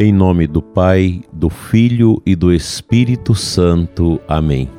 [0.00, 4.20] Em nome do Pai, do Filho e do Espírito Santo.
[4.28, 4.70] Amém.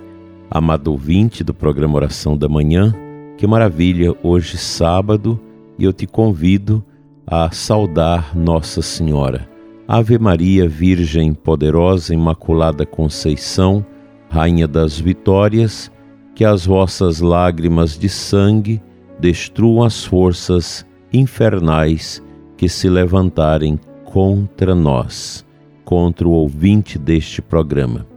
[0.49, 2.95] Amado ouvinte do programa Oração da Manhã,
[3.37, 5.37] que maravilha, hoje sábado,
[5.77, 6.81] e eu te convido
[7.27, 9.45] a saudar Nossa Senhora.
[9.85, 13.85] Ave Maria, Virgem poderosa, Imaculada Conceição,
[14.29, 15.91] Rainha das Vitórias,
[16.33, 18.81] que as vossas lágrimas de sangue
[19.19, 22.23] destruam as forças infernais
[22.55, 23.77] que se levantarem
[24.11, 25.45] contra nós,
[25.85, 28.07] contra o ouvinte deste programa.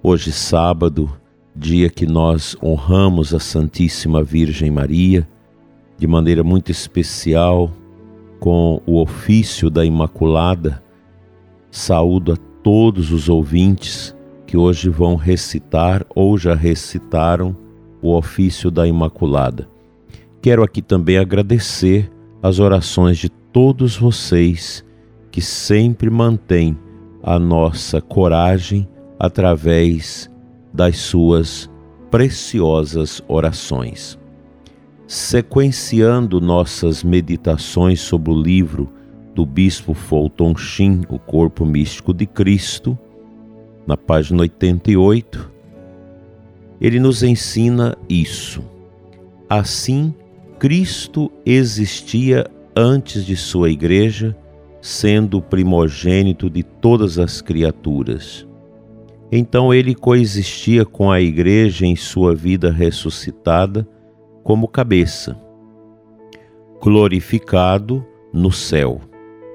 [0.00, 1.10] Hoje, sábado,
[1.54, 5.28] dia que nós honramos a Santíssima Virgem Maria,
[5.98, 7.72] de maneira muito especial,
[8.38, 10.80] com o ofício da Imaculada,
[11.72, 14.14] saúdo a todos os ouvintes
[14.46, 17.56] que hoje vão recitar ou já recitaram
[18.00, 19.68] o ofício da Imaculada.
[20.40, 24.84] Quero aqui também agradecer as orações de todos vocês
[25.30, 26.76] que sempre mantêm
[27.22, 30.28] a nossa coragem através
[30.72, 31.70] das suas
[32.10, 34.18] preciosas orações.
[35.06, 38.88] Sequenciando nossas meditações sobre o livro
[39.36, 42.98] do bispo Fulton Sheen, O Corpo Místico de Cristo,
[43.86, 45.48] na página 88,
[46.80, 48.64] ele nos ensina isso.
[49.48, 50.12] Assim,
[50.58, 54.36] Cristo existia antes de sua igreja,
[54.80, 58.46] sendo o primogênito de todas as criaturas.
[59.30, 63.88] Então ele coexistia com a igreja em sua vida ressuscitada
[64.42, 65.40] como cabeça,
[66.80, 69.00] glorificado no céu.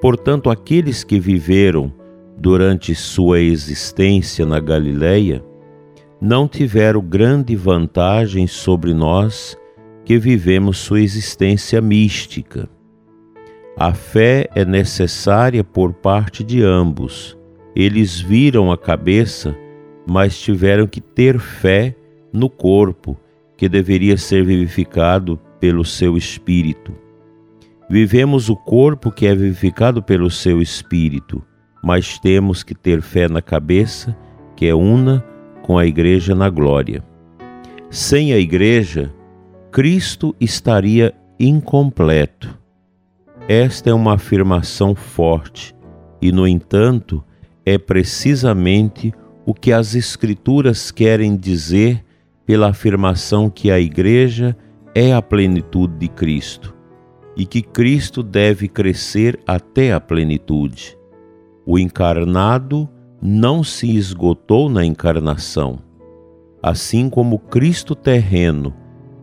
[0.00, 1.92] Portanto, aqueles que viveram
[2.36, 5.44] durante sua existência na Galileia
[6.20, 9.56] não tiveram grande vantagem sobre nós
[10.04, 12.68] que vivemos sua existência mística
[13.76, 17.38] a fé é necessária por parte de ambos.
[17.74, 19.56] Eles viram a cabeça,
[20.06, 21.94] mas tiveram que ter fé
[22.32, 23.16] no corpo,
[23.56, 26.92] que deveria ser vivificado pelo seu espírito.
[27.88, 31.42] Vivemos o corpo que é vivificado pelo seu espírito,
[31.82, 34.16] mas temos que ter fé na cabeça,
[34.56, 35.24] que é una
[35.62, 37.02] com a igreja na glória.
[37.88, 39.12] Sem a igreja,
[39.70, 42.59] Cristo estaria incompleto
[43.52, 45.74] esta é uma afirmação forte
[46.22, 47.24] e, no entanto,
[47.66, 49.12] é precisamente
[49.44, 52.04] o que as Escrituras querem dizer
[52.46, 54.56] pela afirmação que a Igreja
[54.94, 56.76] é a plenitude de Cristo
[57.36, 60.96] e que Cristo deve crescer até a plenitude.
[61.66, 62.88] O encarnado
[63.20, 65.80] não se esgotou na encarnação.
[66.62, 68.72] Assim como Cristo terreno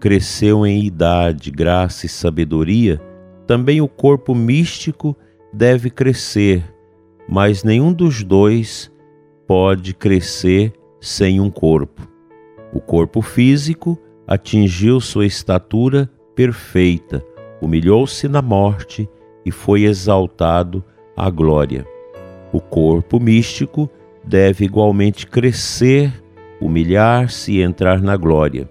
[0.01, 3.01] cresceu em idade, graça e sabedoria,
[3.47, 5.16] também o corpo místico
[5.53, 6.63] deve crescer,
[7.28, 8.91] mas nenhum dos dois
[9.47, 12.06] pode crescer sem um corpo.
[12.74, 13.97] O corpo físico
[14.28, 17.24] atingiu sua estatura perfeita,
[17.62, 19.09] humilhou-se na morte
[19.46, 20.84] e foi exaltado
[21.16, 21.88] à glória.
[22.52, 23.90] O corpo místico
[24.25, 26.12] deve igualmente crescer,
[26.59, 28.69] humilhar-se e entrar na glória.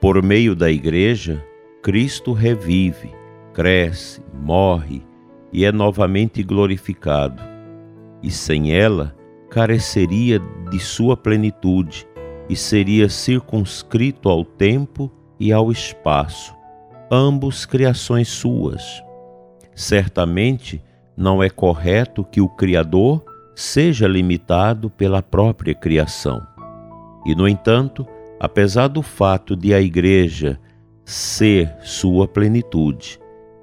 [0.00, 1.42] Por meio da Igreja,
[1.80, 3.15] Cristo revive
[3.56, 5.02] cresce, morre
[5.50, 7.42] e é novamente glorificado,
[8.22, 9.16] e sem ela
[9.48, 10.38] careceria
[10.70, 12.06] de sua plenitude
[12.50, 16.54] e seria circunscrito ao tempo e ao espaço,
[17.10, 19.02] ambos criações suas.
[19.74, 20.84] Certamente
[21.16, 23.24] não é correto que o Criador
[23.54, 26.46] seja limitado pela própria criação.
[27.24, 28.06] E, no entanto,
[28.38, 30.60] apesar do fato de a Igreja
[31.06, 33.18] ser sua plenitude,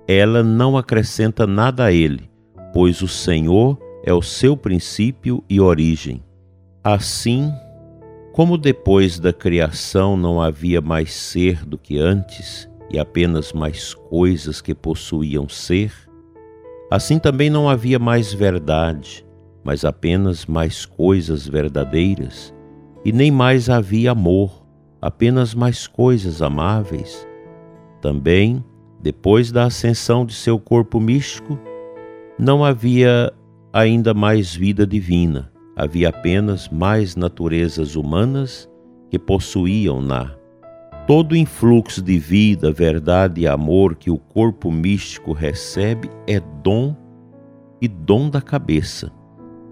[0.08, 2.30] ela não acrescenta nada a ele,
[2.74, 6.22] pois o Senhor é o seu princípio e origem.
[6.84, 7.52] Assim,
[8.34, 14.60] como depois da criação não havia mais ser do que antes, e apenas mais coisas
[14.60, 15.94] que possuíam ser,
[16.92, 19.26] assim também não havia mais verdade,
[19.64, 22.54] mas apenas mais coisas verdadeiras,
[23.06, 24.64] e nem mais havia amor,
[25.02, 27.28] apenas mais coisas amáveis.
[28.02, 28.64] Também
[29.04, 31.60] depois da ascensão de seu corpo místico,
[32.40, 33.34] não havia
[33.74, 38.70] ainda mais vida divina, havia apenas mais naturezas humanas
[39.10, 40.34] que possuíam-na.
[41.06, 46.96] Todo influxo de vida, verdade e amor que o corpo místico recebe é dom
[47.82, 49.12] e dom da cabeça.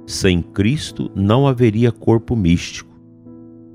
[0.05, 2.93] Sem Cristo não haveria corpo místico.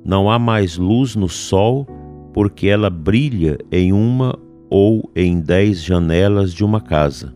[0.05, 1.87] Não há mais luz no sol,
[2.35, 4.38] porque ela brilha em uma
[4.71, 7.35] ou em dez janelas de uma casa.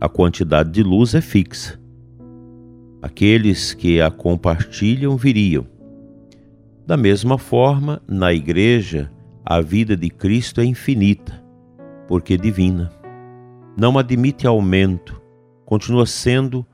[0.00, 1.78] A quantidade de luz é fixa.
[3.02, 5.66] Aqueles que a compartilham viriam.
[6.86, 9.10] Da mesma forma, na Igreja,
[9.44, 11.42] a vida de Cristo é infinita,
[12.08, 12.90] porque divina.
[13.76, 15.20] Não admite aumento,
[15.64, 16.66] continua sendo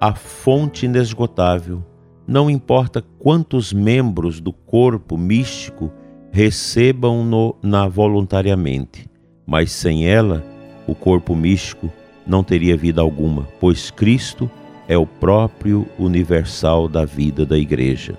[0.00, 1.84] a fonte inesgotável.
[2.26, 5.92] Não importa quantos membros do corpo místico
[6.30, 9.09] recebam-no na voluntariamente,
[9.50, 10.46] mas sem ela,
[10.86, 11.92] o corpo místico
[12.24, 14.48] não teria vida alguma, pois Cristo
[14.86, 18.16] é o próprio universal da vida da Igreja.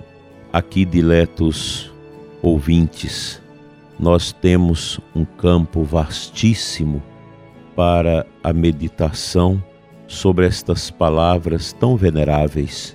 [0.52, 1.90] Aqui, diletos
[2.42, 3.40] ouvintes,
[3.98, 7.02] nós temos um campo vastíssimo
[7.74, 9.62] para a meditação
[10.06, 12.94] sobre estas palavras tão veneráveis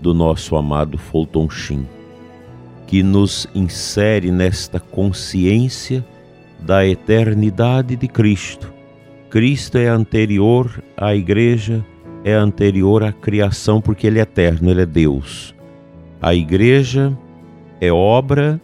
[0.00, 1.88] do nosso amado Fulton Sheen,
[2.86, 6.06] que nos insere nesta consciência
[6.64, 8.72] da eternidade de Cristo.
[9.30, 11.84] Cristo é anterior à Igreja
[12.24, 15.54] é anterior à criação porque ele é eterno, ele é Deus.
[16.20, 17.16] A igreja
[17.80, 18.60] é obra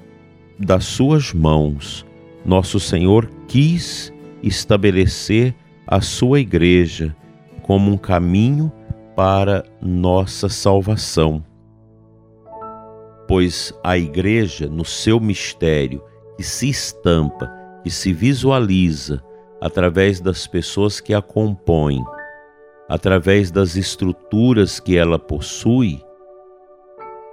[0.58, 2.06] das suas mãos.
[2.44, 4.12] Nosso Senhor quis
[4.42, 5.54] estabelecer
[5.86, 7.14] a sua igreja
[7.62, 8.70] como um caminho
[9.16, 11.44] para nossa salvação.
[13.26, 16.02] Pois a igreja, no seu mistério,
[16.36, 17.50] que se estampa,
[17.88, 19.24] que se visualiza
[19.62, 22.04] através das pessoas que a compõem,
[22.86, 25.98] através das estruturas que ela possui,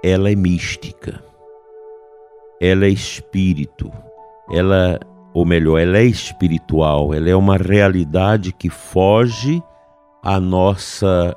[0.02, 1.22] ela é mística.
[2.58, 3.92] Ela é espírito.
[4.50, 4.98] Ela,
[5.34, 9.62] ou melhor, ela é espiritual, ela é uma realidade que foge
[10.22, 11.34] à nossa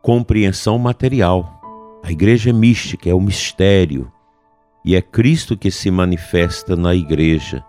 [0.00, 1.60] compreensão material.
[2.02, 4.10] A igreja é mística, é o mistério,
[4.82, 7.62] e é Cristo que se manifesta na igreja.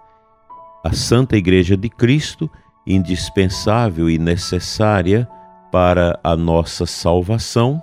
[0.83, 2.49] A Santa Igreja de Cristo
[2.87, 5.27] indispensável e necessária
[5.71, 7.81] para a nossa salvação,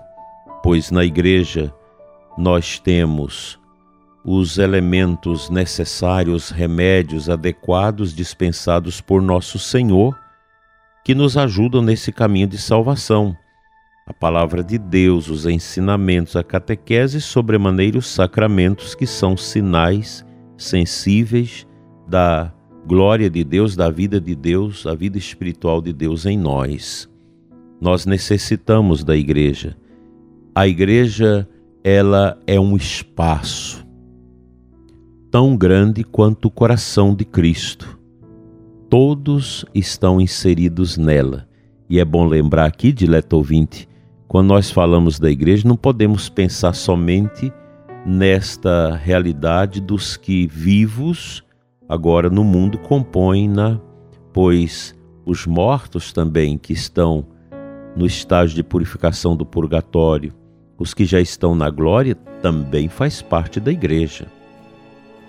[0.62, 1.72] pois na Igreja
[2.36, 3.60] nós temos
[4.24, 10.18] os elementos necessários, remédios adequados dispensados por nosso Senhor,
[11.04, 13.36] que nos ajudam nesse caminho de salvação.
[14.06, 20.24] A palavra de Deus, os ensinamentos, a catequese, sobremaneira os sacramentos, que são sinais
[20.56, 21.66] sensíveis
[22.08, 22.52] da
[22.86, 27.10] glória de Deus, da vida de Deus, a vida espiritual de Deus em nós.
[27.80, 29.76] Nós necessitamos da igreja.
[30.54, 31.48] A igreja,
[31.82, 33.84] ela é um espaço
[35.30, 37.98] tão grande quanto o coração de Cristo.
[38.88, 41.48] Todos estão inseridos nela.
[41.90, 43.88] E é bom lembrar aqui, dileto ouvinte,
[44.28, 47.52] quando nós falamos da igreja, não podemos pensar somente
[48.06, 51.44] nesta realidade dos que vivos
[51.88, 53.80] agora no mundo compõem-na,
[54.32, 54.94] pois
[55.24, 57.26] os mortos também que estão
[57.96, 60.32] no estágio de purificação do purgatório,
[60.78, 64.26] os que já estão na glória, também faz parte da igreja.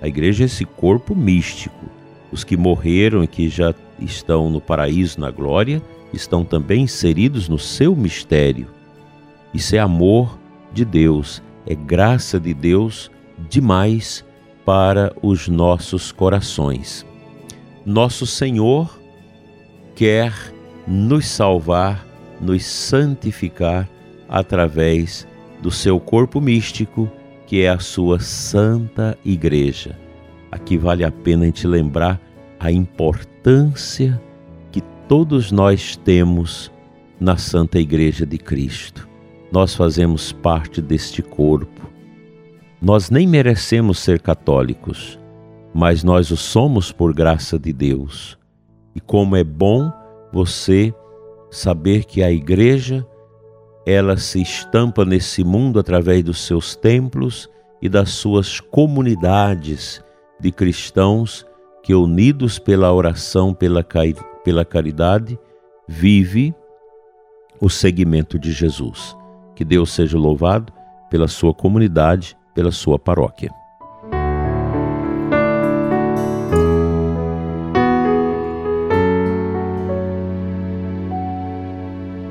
[0.02, 1.86] A igreja é esse corpo místico.
[2.32, 5.82] Os que morreram e que já estão no paraíso, na glória,
[6.14, 8.68] estão também inseridos no seu mistério.
[9.54, 10.38] Isso é amor
[10.74, 13.10] de Deus, é graça de Deus
[13.50, 14.26] demais
[14.68, 17.06] para os nossos corações.
[17.86, 19.00] Nosso Senhor
[19.96, 20.34] quer
[20.86, 22.06] nos salvar,
[22.42, 23.88] nos santificar
[24.28, 25.26] através
[25.62, 27.10] do seu corpo místico,
[27.46, 29.98] que é a sua santa igreja.
[30.52, 32.20] Aqui vale a pena a gente lembrar
[32.60, 34.22] a importância
[34.70, 36.70] que todos nós temos
[37.18, 39.08] na Santa Igreja de Cristo.
[39.50, 41.77] Nós fazemos parte deste corpo
[42.82, 45.20] nós nem merecemos ser católicos,
[45.74, 48.38] mas nós o somos por graça de Deus.
[48.96, 49.92] E como é bom
[50.32, 50.94] você
[51.50, 53.06] saber que a igreja
[53.86, 57.50] ela se estampa nesse mundo através dos seus templos
[57.82, 60.04] e das suas comunidades
[60.40, 61.46] de cristãos
[61.82, 63.86] que unidos pela oração, pela,
[64.44, 65.40] pela caridade,
[65.88, 66.54] vive
[67.62, 69.16] o segmento de Jesus.
[69.56, 70.74] Que Deus seja louvado
[71.10, 73.54] pela sua comunidade pela sua paróquia.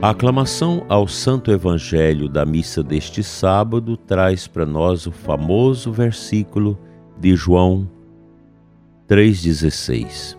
[0.03, 6.77] A aclamação ao Santo Evangelho da missa deste sábado traz para nós o famoso versículo
[7.17, 7.89] de João
[9.09, 10.37] 3,16.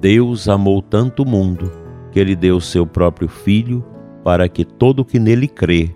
[0.00, 1.70] Deus amou tanto o mundo
[2.10, 3.84] que ele deu seu próprio Filho
[4.24, 5.94] para que todo que nele crê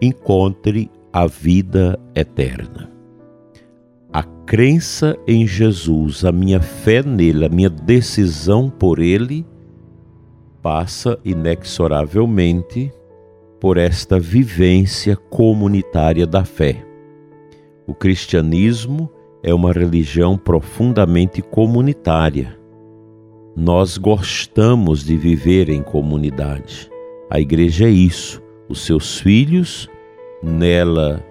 [0.00, 2.90] encontre a vida eterna.
[4.10, 9.44] A crença em Jesus, a minha fé nele, a minha decisão por ele,
[10.62, 12.90] passa inexoravelmente
[13.60, 16.84] por esta vivência comunitária da fé.
[17.86, 19.10] O cristianismo
[19.42, 22.58] é uma religião profundamente comunitária.
[23.54, 26.90] Nós gostamos de viver em comunidade.
[27.30, 28.40] A igreja é isso.
[28.68, 29.90] Os seus filhos,
[30.42, 31.22] nela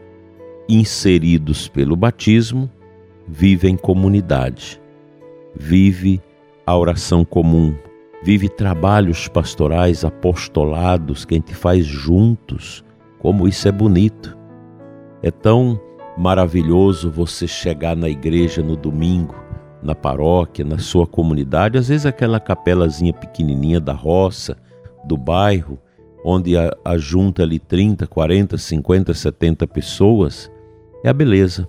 [0.70, 2.70] inseridos pelo batismo,
[3.28, 4.82] vivem comunidade.
[5.56, 6.22] Vive
[6.66, 7.76] a oração comum,
[8.24, 12.84] vive trabalhos pastorais, apostolados que a gente faz juntos.
[13.20, 14.38] Como isso é bonito.
[15.22, 15.80] É tão
[16.18, 19.36] maravilhoso você chegar na igreja no domingo,
[19.84, 24.58] na paróquia, na sua comunidade, às vezes aquela capelazinha pequenininha da roça,
[25.04, 25.80] do bairro,
[26.24, 30.52] onde a, a junta ali 30, 40, 50, 70 pessoas,
[31.04, 31.68] é a beleza.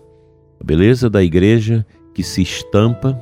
[0.61, 3.21] A beleza da igreja que se estampa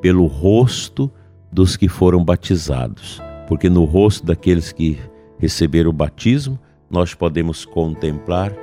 [0.00, 1.10] pelo rosto
[1.52, 4.98] dos que foram batizados, porque no rosto daqueles que
[5.38, 6.58] receberam o batismo,
[6.90, 8.54] nós podemos contemplar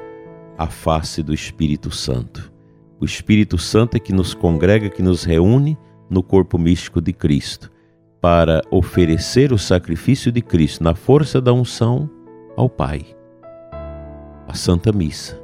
[0.58, 2.52] a face do Espírito Santo.
[3.00, 5.78] O Espírito Santo é que nos congrega, que nos reúne
[6.10, 7.70] no corpo místico de Cristo,
[8.26, 12.10] para oferecer o sacrifício de Cristo na força da unção
[12.58, 13.06] ao Pai.
[14.48, 15.40] A Santa Missa.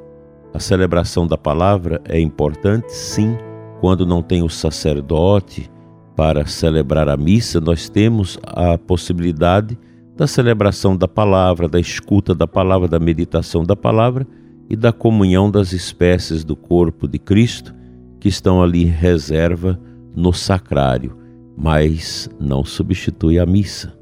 [0.52, 3.38] A celebração da palavra é importante, sim,
[3.80, 5.70] quando não tem o sacerdote
[6.16, 9.78] para celebrar a missa, nós temos a possibilidade
[10.16, 14.26] da celebração da palavra, da escuta da palavra, da meditação da palavra
[14.68, 17.72] e da comunhão das espécies do corpo de Cristo
[18.18, 19.78] que estão ali em reserva
[20.16, 21.21] no sacrário,
[21.56, 23.92] mas não substitui a missa.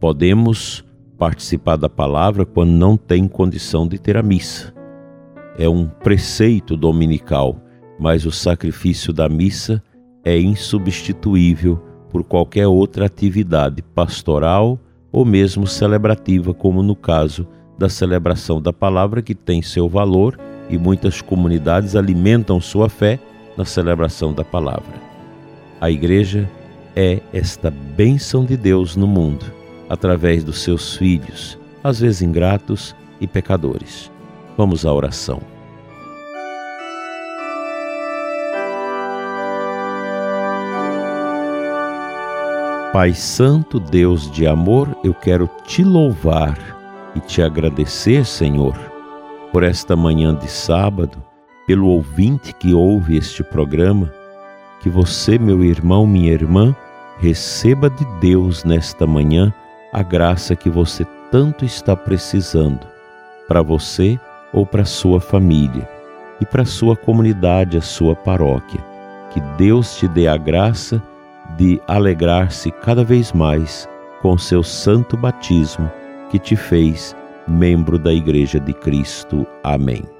[0.00, 0.84] Podemos
[1.16, 4.72] participar da palavra quando não tem condição de ter a missa.
[5.58, 7.60] É um preceito dominical,
[7.98, 9.82] mas o sacrifício da missa
[10.24, 14.78] é insubstituível por qualquer outra atividade pastoral
[15.10, 20.76] ou mesmo celebrativa, como no caso da celebração da palavra, que tem seu valor e
[20.76, 23.18] muitas comunidades alimentam sua fé
[23.56, 25.07] na celebração da palavra.
[25.80, 26.50] A igreja
[26.96, 29.46] é esta bênção de Deus no mundo,
[29.88, 34.10] através dos seus filhos, às vezes ingratos e pecadores.
[34.56, 35.40] Vamos à oração.
[42.92, 46.58] Pai Santo, Deus de amor, eu quero te louvar
[47.14, 48.76] e te agradecer, Senhor,
[49.52, 51.22] por esta manhã de sábado,
[51.68, 54.12] pelo ouvinte que ouve este programa,
[54.80, 56.74] que você, meu irmão, minha irmã,
[57.18, 59.52] receba de Deus nesta manhã
[59.92, 62.86] a graça que você tanto está precisando
[63.46, 64.18] para você
[64.52, 65.88] ou para sua família
[66.40, 68.80] e para sua comunidade, a sua paróquia.
[69.30, 71.02] Que Deus te dê a graça
[71.56, 73.88] de alegrar-se cada vez mais
[74.22, 75.90] com seu santo batismo
[76.30, 77.16] que te fez
[77.46, 79.46] membro da Igreja de Cristo.
[79.62, 80.17] Amém.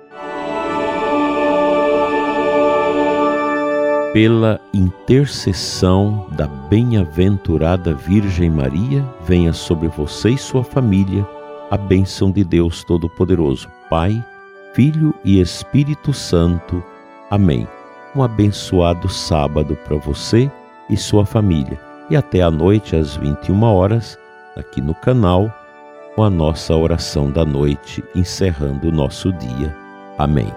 [4.19, 11.25] Pela intercessão da bem-aventurada Virgem Maria, venha sobre você e sua família
[11.71, 14.21] a bênção de Deus Todo-Poderoso, Pai,
[14.75, 16.83] Filho e Espírito Santo.
[17.31, 17.65] Amém.
[18.13, 20.51] Um abençoado sábado para você
[20.91, 21.79] e sua família.
[22.11, 24.19] E até à noite, às 21 horas,
[24.57, 25.49] aqui no canal
[26.17, 29.73] com a nossa oração da noite, encerrando o nosso dia.
[30.19, 30.53] Amém.